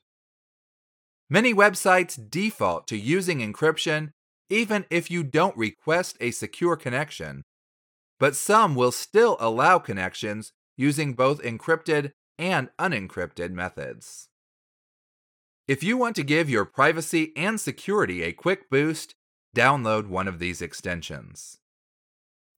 Many 1.28 1.52
websites 1.52 2.30
default 2.30 2.86
to 2.86 2.96
using 2.96 3.40
encryption 3.40 4.12
even 4.48 4.84
if 4.88 5.10
you 5.10 5.24
don't 5.24 5.56
request 5.56 6.16
a 6.20 6.30
secure 6.30 6.76
connection, 6.76 7.42
but 8.20 8.36
some 8.36 8.76
will 8.76 8.92
still 8.92 9.36
allow 9.40 9.80
connections 9.80 10.52
using 10.76 11.14
both 11.14 11.42
encrypted 11.42 12.12
and 12.38 12.68
unencrypted 12.78 13.50
methods. 13.50 14.29
If 15.70 15.84
you 15.84 15.96
want 15.96 16.16
to 16.16 16.24
give 16.24 16.50
your 16.50 16.64
privacy 16.64 17.32
and 17.36 17.60
security 17.60 18.24
a 18.24 18.32
quick 18.32 18.68
boost, 18.70 19.14
download 19.56 20.08
one 20.08 20.26
of 20.26 20.40
these 20.40 20.60
extensions. 20.60 21.58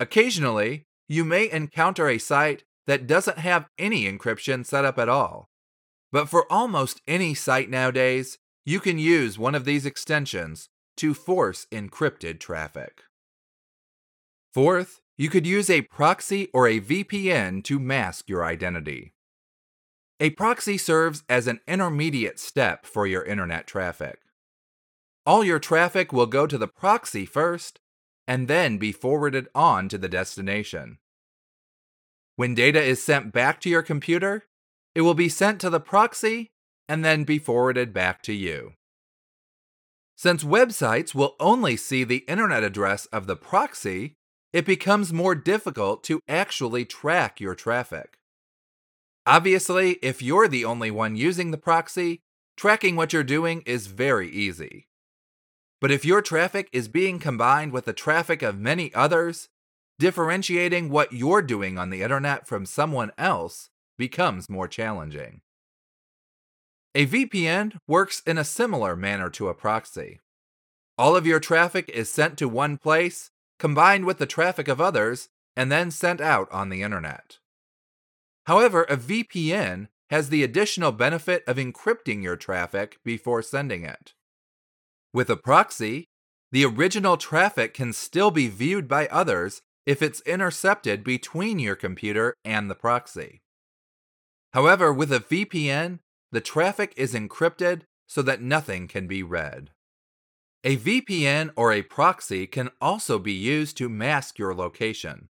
Occasionally, 0.00 0.86
you 1.10 1.22
may 1.22 1.50
encounter 1.50 2.08
a 2.08 2.16
site 2.16 2.64
that 2.86 3.06
doesn't 3.06 3.36
have 3.36 3.68
any 3.76 4.10
encryption 4.10 4.64
set 4.64 4.86
up 4.86 4.98
at 4.98 5.10
all. 5.10 5.50
But 6.10 6.30
for 6.30 6.50
almost 6.50 7.02
any 7.06 7.34
site 7.34 7.68
nowadays, 7.68 8.38
you 8.64 8.80
can 8.80 8.96
use 8.98 9.38
one 9.38 9.54
of 9.54 9.66
these 9.66 9.84
extensions 9.84 10.70
to 10.96 11.12
force 11.12 11.66
encrypted 11.70 12.40
traffic. 12.40 13.02
Fourth, 14.54 15.02
you 15.18 15.28
could 15.28 15.46
use 15.46 15.68
a 15.68 15.82
proxy 15.82 16.48
or 16.54 16.66
a 16.66 16.80
VPN 16.80 17.62
to 17.64 17.78
mask 17.78 18.30
your 18.30 18.42
identity. 18.42 19.12
A 20.22 20.30
proxy 20.30 20.78
serves 20.78 21.24
as 21.28 21.48
an 21.48 21.58
intermediate 21.66 22.38
step 22.38 22.86
for 22.86 23.08
your 23.08 23.24
internet 23.24 23.66
traffic. 23.66 24.20
All 25.26 25.42
your 25.42 25.58
traffic 25.58 26.12
will 26.12 26.26
go 26.26 26.46
to 26.46 26.56
the 26.56 26.68
proxy 26.68 27.26
first 27.26 27.80
and 28.28 28.46
then 28.46 28.78
be 28.78 28.92
forwarded 28.92 29.48
on 29.52 29.88
to 29.88 29.98
the 29.98 30.08
destination. 30.08 30.98
When 32.36 32.54
data 32.54 32.80
is 32.80 33.02
sent 33.02 33.32
back 33.32 33.60
to 33.62 33.68
your 33.68 33.82
computer, 33.82 34.44
it 34.94 35.00
will 35.00 35.14
be 35.14 35.28
sent 35.28 35.60
to 35.62 35.70
the 35.70 35.80
proxy 35.80 36.52
and 36.88 37.04
then 37.04 37.24
be 37.24 37.40
forwarded 37.40 37.92
back 37.92 38.22
to 38.22 38.32
you. 38.32 38.74
Since 40.16 40.44
websites 40.44 41.16
will 41.16 41.34
only 41.40 41.76
see 41.76 42.04
the 42.04 42.24
internet 42.28 42.62
address 42.62 43.06
of 43.06 43.26
the 43.26 43.34
proxy, 43.34 44.14
it 44.52 44.66
becomes 44.66 45.12
more 45.12 45.34
difficult 45.34 46.04
to 46.04 46.20
actually 46.28 46.84
track 46.84 47.40
your 47.40 47.56
traffic. 47.56 48.20
Obviously, 49.26 49.92
if 50.02 50.20
you're 50.20 50.48
the 50.48 50.64
only 50.64 50.90
one 50.90 51.14
using 51.16 51.50
the 51.50 51.58
proxy, 51.58 52.20
tracking 52.56 52.96
what 52.96 53.12
you're 53.12 53.22
doing 53.22 53.62
is 53.64 53.86
very 53.86 54.28
easy. 54.28 54.88
But 55.80 55.90
if 55.90 56.04
your 56.04 56.22
traffic 56.22 56.68
is 56.72 56.88
being 56.88 57.18
combined 57.18 57.72
with 57.72 57.84
the 57.84 57.92
traffic 57.92 58.42
of 58.42 58.58
many 58.58 58.92
others, 58.94 59.48
differentiating 59.98 60.88
what 60.88 61.12
you're 61.12 61.42
doing 61.42 61.78
on 61.78 61.90
the 61.90 62.02
internet 62.02 62.46
from 62.46 62.66
someone 62.66 63.12
else 63.16 63.68
becomes 63.96 64.50
more 64.50 64.66
challenging. 64.66 65.40
A 66.94 67.06
VPN 67.06 67.78
works 67.86 68.22
in 68.26 68.38
a 68.38 68.44
similar 68.44 68.96
manner 68.96 69.30
to 69.30 69.48
a 69.48 69.54
proxy. 69.54 70.20
All 70.98 71.16
of 71.16 71.26
your 71.26 71.40
traffic 71.40 71.88
is 71.88 72.10
sent 72.10 72.36
to 72.38 72.48
one 72.48 72.76
place, 72.76 73.30
combined 73.58 74.04
with 74.04 74.18
the 74.18 74.26
traffic 74.26 74.68
of 74.68 74.80
others, 74.80 75.28
and 75.56 75.70
then 75.70 75.90
sent 75.90 76.20
out 76.20 76.50
on 76.50 76.68
the 76.68 76.82
internet. 76.82 77.38
However, 78.46 78.84
a 78.84 78.96
VPN 78.96 79.88
has 80.10 80.28
the 80.28 80.42
additional 80.42 80.92
benefit 80.92 81.44
of 81.46 81.56
encrypting 81.56 82.22
your 82.22 82.36
traffic 82.36 82.98
before 83.04 83.42
sending 83.42 83.84
it. 83.84 84.14
With 85.12 85.30
a 85.30 85.36
proxy, 85.36 86.08
the 86.50 86.64
original 86.64 87.16
traffic 87.16 87.72
can 87.72 87.92
still 87.92 88.30
be 88.30 88.48
viewed 88.48 88.88
by 88.88 89.06
others 89.06 89.62
if 89.86 90.02
it's 90.02 90.20
intercepted 90.22 91.02
between 91.02 91.58
your 91.58 91.76
computer 91.76 92.34
and 92.44 92.70
the 92.70 92.74
proxy. 92.74 93.42
However, 94.52 94.92
with 94.92 95.12
a 95.12 95.20
VPN, 95.20 96.00
the 96.30 96.40
traffic 96.40 96.92
is 96.96 97.14
encrypted 97.14 97.82
so 98.06 98.22
that 98.22 98.42
nothing 98.42 98.86
can 98.88 99.06
be 99.06 99.22
read. 99.22 99.70
A 100.64 100.76
VPN 100.76 101.50
or 101.56 101.72
a 101.72 101.82
proxy 101.82 102.46
can 102.46 102.70
also 102.80 103.18
be 103.18 103.32
used 103.32 103.76
to 103.78 103.88
mask 103.88 104.38
your 104.38 104.54
location. 104.54 105.28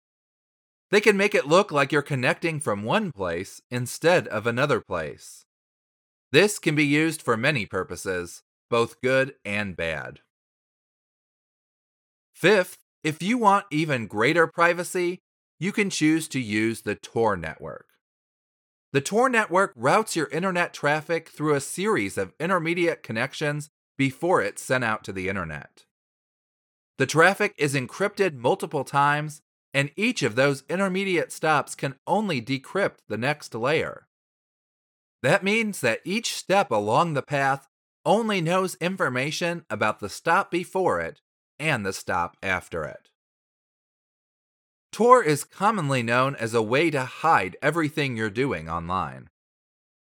They 0.94 1.00
can 1.00 1.16
make 1.16 1.34
it 1.34 1.48
look 1.48 1.72
like 1.72 1.90
you're 1.90 2.02
connecting 2.02 2.60
from 2.60 2.84
one 2.84 3.10
place 3.10 3.60
instead 3.68 4.28
of 4.28 4.46
another 4.46 4.80
place. 4.80 5.44
This 6.30 6.60
can 6.60 6.76
be 6.76 6.86
used 6.86 7.20
for 7.20 7.36
many 7.36 7.66
purposes, 7.66 8.44
both 8.70 9.00
good 9.00 9.34
and 9.44 9.76
bad. 9.76 10.20
Fifth, 12.32 12.78
if 13.02 13.20
you 13.20 13.38
want 13.38 13.66
even 13.72 14.06
greater 14.06 14.46
privacy, 14.46 15.18
you 15.58 15.72
can 15.72 15.90
choose 15.90 16.28
to 16.28 16.38
use 16.38 16.82
the 16.82 16.94
Tor 16.94 17.36
network. 17.36 17.88
The 18.92 19.00
Tor 19.00 19.28
network 19.28 19.72
routes 19.74 20.14
your 20.14 20.28
internet 20.28 20.72
traffic 20.72 21.28
through 21.28 21.56
a 21.56 21.60
series 21.60 22.16
of 22.16 22.34
intermediate 22.38 23.02
connections 23.02 23.68
before 23.98 24.42
it's 24.42 24.62
sent 24.62 24.84
out 24.84 25.02
to 25.02 25.12
the 25.12 25.28
internet. 25.28 25.86
The 26.98 27.06
traffic 27.06 27.52
is 27.58 27.74
encrypted 27.74 28.36
multiple 28.36 28.84
times, 28.84 29.42
and 29.74 29.90
each 29.96 30.22
of 30.22 30.36
those 30.36 30.62
intermediate 30.70 31.32
stops 31.32 31.74
can 31.74 31.96
only 32.06 32.40
decrypt 32.40 32.98
the 33.08 33.18
next 33.18 33.54
layer. 33.54 34.06
That 35.22 35.42
means 35.42 35.80
that 35.80 36.00
each 36.04 36.34
step 36.34 36.70
along 36.70 37.14
the 37.14 37.22
path 37.22 37.66
only 38.06 38.40
knows 38.40 38.76
information 38.76 39.64
about 39.68 39.98
the 39.98 40.08
stop 40.08 40.50
before 40.50 41.00
it 41.00 41.20
and 41.58 41.84
the 41.84 41.92
stop 41.92 42.36
after 42.42 42.84
it. 42.84 43.08
Tor 44.92 45.24
is 45.24 45.42
commonly 45.42 46.04
known 46.04 46.36
as 46.36 46.54
a 46.54 46.62
way 46.62 46.88
to 46.90 47.04
hide 47.04 47.56
everything 47.60 48.16
you're 48.16 48.30
doing 48.30 48.68
online. 48.68 49.28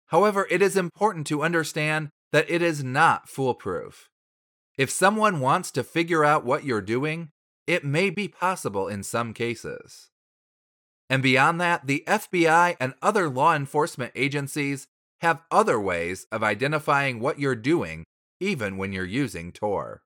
However, 0.07 0.49
it 0.51 0.61
is 0.61 0.77
important 0.77 1.27
to 1.29 1.43
understand 1.43 2.09
that 2.33 2.51
it 2.51 2.63
is 2.63 2.83
not 2.83 3.29
foolproof. 3.29 4.09
If 4.77 4.91
someone 4.91 5.39
wants 5.39 5.71
to 5.73 5.85
figure 5.85 6.25
out 6.25 6.45
what 6.45 6.65
you're 6.65 6.81
doing, 6.81 7.31
it 7.73 7.85
may 7.85 8.11
be 8.11 8.29
possible 8.29 8.87
in 8.87 9.03
some 9.03 9.33
cases. 9.33 10.11
And 11.09 11.23
beyond 11.23 11.59
that, 11.61 11.87
the 11.87 12.05
FBI 12.07 12.77
and 12.79 12.93
other 13.01 13.31
law 13.31 13.55
enforcement 13.55 14.13
agencies 14.15 14.87
have 15.23 15.43
other 15.51 15.81
ways 15.81 16.27
of 16.31 16.43
identifying 16.43 17.19
what 17.19 17.39
you're 17.39 17.55
doing, 17.55 18.05
even 18.41 18.77
when 18.77 18.93
you're 18.93 19.07
using 19.07 19.53
Tor. 19.53 20.03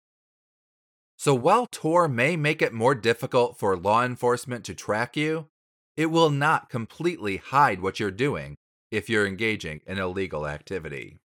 So 1.16 1.34
while 1.34 1.66
Tor 1.66 2.06
may 2.06 2.36
make 2.36 2.62
it 2.62 2.72
more 2.72 2.94
difficult 2.94 3.58
for 3.58 3.76
law 3.76 4.04
enforcement 4.04 4.64
to 4.66 4.74
track 4.74 5.16
you, 5.16 5.48
it 5.96 6.06
will 6.06 6.30
not 6.30 6.70
completely 6.70 7.38
hide 7.38 7.80
what 7.80 7.98
you're 7.98 8.10
doing 8.12 8.54
if 8.92 9.08
you're 9.08 9.26
engaging 9.26 9.80
in 9.86 9.98
illegal 9.98 10.46
activity. 10.46 11.18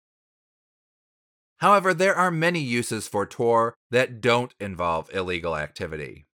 However, 1.57 1.93
there 1.93 2.15
are 2.15 2.31
many 2.31 2.61
uses 2.61 3.09
for 3.09 3.27
Tor 3.27 3.75
that 3.91 4.21
don't 4.21 4.55
involve 4.61 5.13
illegal 5.13 5.57
activity. 5.57 6.28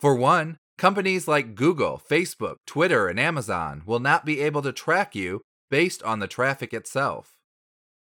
For 0.00 0.14
one, 0.14 0.58
companies 0.76 1.28
like 1.28 1.54
Google, 1.54 2.00
Facebook, 2.10 2.56
Twitter, 2.66 3.08
and 3.08 3.18
Amazon 3.18 3.82
will 3.86 4.00
not 4.00 4.24
be 4.24 4.40
able 4.40 4.62
to 4.62 4.72
track 4.72 5.14
you 5.14 5.42
based 5.70 6.02
on 6.02 6.18
the 6.18 6.28
traffic 6.28 6.72
itself. 6.72 7.36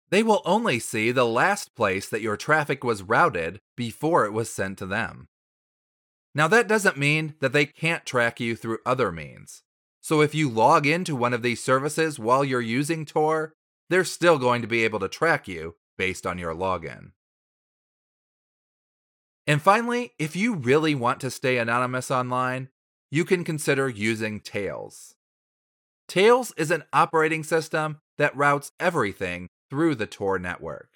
They 0.10 0.24
will 0.24 0.42
only 0.46 0.80
see 0.80 1.12
the 1.12 1.26
last 1.26 1.76
place 1.76 2.08
that 2.10 2.22
your 2.22 2.38
traffic 2.38 2.84
was 2.84 3.04
routed 3.04 3.60
before 3.76 4.26
it 4.26 4.34
was 4.34 4.50
sent 4.50 4.78
to 4.80 4.86
them. 4.86 5.28
Now, 6.36 6.48
that 6.48 6.68
doesn't 6.68 6.98
mean 6.98 7.36
that 7.42 7.54
they 7.54 7.66
can't 7.66 8.06
track 8.06 8.40
you 8.40 8.56
through 8.56 8.80
other 8.86 9.12
means. 9.12 9.64
So, 10.02 10.22
if 10.22 10.36
you 10.36 10.50
log 10.50 10.86
into 10.86 11.16
one 11.16 11.34
of 11.34 11.44
these 11.44 11.64
services 11.64 12.20
while 12.20 12.44
you're 12.44 12.62
using 12.62 13.06
Tor, 13.06 13.54
they're 13.90 14.04
still 14.04 14.38
going 14.38 14.62
to 14.62 14.68
be 14.68 14.84
able 14.84 15.00
to 15.00 15.08
track 15.08 15.48
you 15.48 15.76
based 15.98 16.26
on 16.26 16.38
your 16.38 16.54
login. 16.54 17.12
And 19.46 19.62
finally, 19.62 20.14
if 20.18 20.36
you 20.36 20.56
really 20.56 20.96
want 20.96 21.20
to 21.22 21.30
stay 21.30 21.58
anonymous 21.58 22.10
online, 22.10 22.70
you 23.12 23.26
can 23.26 23.44
consider 23.44 23.90
using 23.90 24.40
Tails. 24.40 25.16
Tails 26.08 26.54
is 26.58 26.72
an 26.72 26.84
operating 26.94 27.44
system 27.44 28.00
that 28.18 28.36
routes 28.36 28.72
everything 28.80 29.50
through 29.70 29.96
the 29.96 30.08
Tor 30.08 30.40
network. 30.40 30.90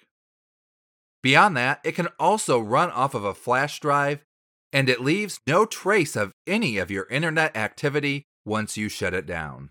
Beyond 1.22 1.56
that, 1.56 1.80
it 1.84 1.92
can 1.92 2.08
also 2.18 2.58
run 2.58 2.90
off 2.90 3.14
of 3.14 3.24
a 3.24 3.34
flash 3.34 3.80
drive 3.80 4.24
and 4.72 4.88
it 4.88 5.00
leaves 5.00 5.40
no 5.46 5.64
trace 5.64 6.14
of 6.14 6.32
any 6.46 6.78
of 6.78 6.90
your 6.90 7.06
internet 7.06 7.56
activity 7.56 8.26
once 8.44 8.76
you 8.76 8.88
shut 8.88 9.14
it 9.14 9.26
down. 9.26 9.70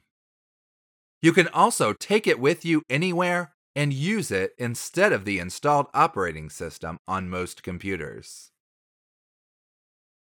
You 1.21 1.33
can 1.33 1.47
also 1.49 1.93
take 1.93 2.27
it 2.27 2.39
with 2.39 2.65
you 2.65 2.83
anywhere 2.89 3.53
and 3.75 3.93
use 3.93 4.31
it 4.31 4.53
instead 4.57 5.13
of 5.13 5.23
the 5.25 5.39
installed 5.39 5.87
operating 5.93 6.49
system 6.49 6.97
on 7.07 7.29
most 7.29 7.63
computers. 7.63 8.51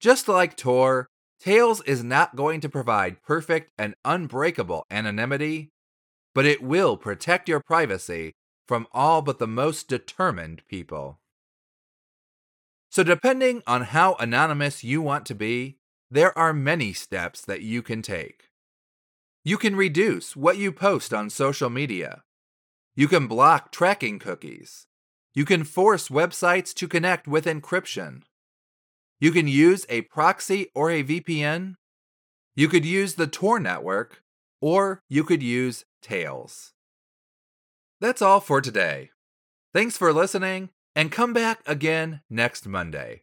Just 0.01 0.29
like 0.29 0.57
Tor, 0.57 1.09
Tails 1.41 1.81
is 1.83 2.03
not 2.03 2.35
going 2.35 2.61
to 2.61 2.69
provide 2.69 3.23
perfect 3.23 3.71
and 3.79 3.95
unbreakable 4.05 4.85
anonymity, 4.91 5.71
but 6.35 6.47
it 6.47 6.63
will 6.63 6.97
protect 6.97 7.49
your 7.49 7.61
privacy 7.61 8.33
from 8.67 8.87
all 8.93 9.23
but 9.23 9.39
the 9.39 9.47
most 9.47 9.89
determined 9.89 10.63
people. 10.69 11.21
So, 12.91 13.03
depending 13.03 13.63
on 13.67 13.83
how 13.83 14.15
anonymous 14.15 14.83
you 14.83 15.01
want 15.01 15.27
to 15.27 15.35
be, 15.35 15.79
there 16.11 16.37
are 16.37 16.53
many 16.53 16.93
steps 16.93 17.43
that 17.43 17.63
you 17.63 17.83
can 17.83 18.03
take. 18.03 18.45
You 19.45 19.59
can 19.59 19.77
reduce 19.77 20.35
what 20.35 20.57
you 20.57 20.73
post 20.73 21.15
on 21.15 21.31
social 21.31 21.71
media. 21.71 22.25
You 22.97 23.09
can 23.09 23.27
block 23.27 23.71
tracking 23.71 24.19
cookies. 24.19 24.87
You 25.35 25.45
can 25.45 25.65
force 25.65 26.09
websites 26.09 26.75
to 26.75 26.89
connect 26.89 27.29
with 27.29 27.45
encryption. 27.45 28.23
You 29.21 29.33
can 29.33 29.49
use 29.49 29.85
a 29.89 30.03
proxy 30.03 30.71
or 30.75 30.91
a 30.91 31.03
VPN. 31.03 31.75
You 32.55 32.69
could 32.69 32.85
use 32.85 33.15
the 33.15 33.27
Tor 33.27 33.59
network, 33.59 34.23
or 34.61 35.01
you 35.09 35.25
could 35.25 35.43
use 35.43 35.85
Tails. 36.03 36.73
That's 38.01 38.23
all 38.23 38.41
for 38.41 38.61
today. 38.61 39.11
Thanks 39.75 39.97
for 39.97 40.13
listening, 40.13 40.71
and 40.95 41.13
come 41.13 41.33
back 41.33 41.61
again 41.67 42.21
next 42.31 42.67
Monday, 42.67 43.23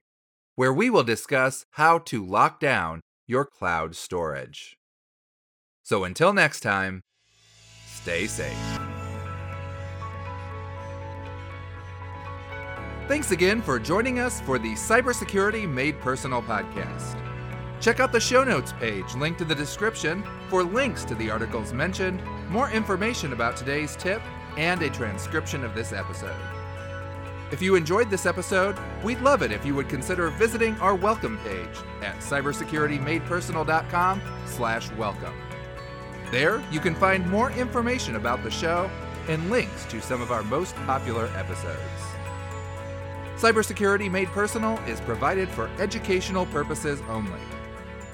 where 0.56 0.74
we 0.74 0.90
will 0.90 1.04
discuss 1.04 1.66
how 1.72 2.00
to 2.00 2.26
lock 2.26 2.60
down 2.60 3.02
your 3.26 3.46
cloud 3.46 3.96
storage. 3.96 4.78
So 5.84 6.04
until 6.04 6.34
next 6.34 6.60
time, 6.60 7.02
stay 7.86 8.28
safe. 8.28 8.95
Thanks 13.08 13.30
again 13.30 13.62
for 13.62 13.78
joining 13.78 14.18
us 14.18 14.42
for 14.42 14.58
the 14.58 14.74
Cybersecurity 14.74 15.70
Made 15.70 16.00
Personal 16.00 16.42
podcast. 16.42 17.22
Check 17.80 18.00
out 18.00 18.12
the 18.12 18.20
show 18.20 18.44
notes 18.44 18.74
page 18.80 19.14
linked 19.14 19.42
in 19.42 19.48
the 19.48 19.54
description 19.54 20.24
for 20.50 20.64
links 20.64 21.06
to 21.06 21.14
the 21.14 21.30
articles 21.30 21.72
mentioned, 21.72 22.24
more 22.50 22.72
information 22.72 23.32
about 23.32 23.56
today's 23.56 23.96
tip, 23.96 24.24
and 24.58 24.82
a 24.82 24.90
transcription 24.90 25.64
of 25.64 25.76
this 25.76 25.94
episode. 25.94 26.36
If 27.52 27.62
you 27.62 27.76
enjoyed 27.76 28.10
this 28.10 28.26
episode, 28.26 28.76
we'd 29.04 29.22
love 29.22 29.44
it 29.44 29.52
if 29.52 29.64
you 29.64 29.76
would 29.76 29.88
consider 29.88 30.32
visiting 30.32 30.74
our 30.80 30.96
welcome 30.96 31.38
page 31.44 31.78
at 32.02 32.18
cybersecuritymadepersonal.com 32.18 34.22
slash 34.48 34.92
welcome. 34.94 35.36
There, 36.32 36.64
you 36.72 36.80
can 36.80 36.96
find 36.96 37.30
more 37.30 37.52
information 37.52 38.16
about 38.16 38.42
the 38.42 38.50
show 38.50 38.90
and 39.28 39.52
links 39.52 39.86
to 39.86 40.02
some 40.02 40.24
of 40.24 40.32
our 40.32 40.42
most 40.42 40.76
popular 40.88 41.28
episodes. 41.36 41.78
Cybersecurity 43.38 44.10
Made 44.10 44.30
Personal 44.30 44.78
is 44.88 45.02
provided 45.02 45.50
for 45.50 45.70
educational 45.78 46.46
purposes 46.48 47.02
only. 47.10 47.40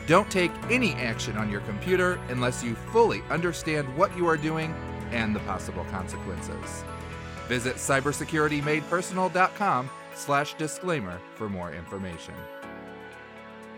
Don't 0.08 0.30
take 0.32 0.52
any 0.72 0.94
action 0.94 1.38
on 1.38 1.52
your 1.52 1.62
computer 1.62 2.20
unless 2.30 2.64
you 2.64 2.74
fully 2.92 3.22
understand 3.30 3.96
what 3.96 4.16
you 4.18 4.28
are 4.28 4.38
doing 4.38 4.74
and 5.12 5.36
the 5.36 5.40
possible 5.42 5.86
consequences. 5.86 6.84
Visit 7.48 7.76
cybersecuritymadepersonal.com 7.76 9.90
slash 10.16 10.56
disclaimer 10.56 11.20
for 11.36 11.50
more 11.50 11.72
information. 11.72 12.34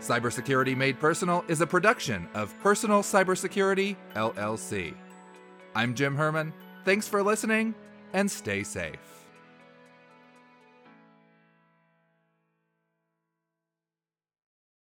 Cybersecurity 0.00 0.74
Made 0.76 0.98
Personal 0.98 1.44
is 1.48 1.60
a 1.60 1.66
production 1.66 2.26
of 2.34 2.58
Personal 2.60 3.02
Cybersecurity, 3.02 3.96
LLC. 4.14 4.94
I'm 5.74 5.94
Jim 5.94 6.16
Herman. 6.16 6.54
Thanks 6.84 7.06
for 7.06 7.22
listening, 7.22 7.74
and 8.12 8.30
stay 8.30 8.62
safe. 8.62 9.13